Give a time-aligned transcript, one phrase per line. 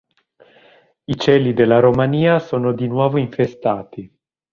[1.05, 4.11] I cieli della Romania sono di nuovo infestati.